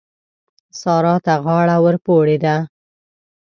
[0.79, 2.55] سارا ته غاړه ورپورې ده.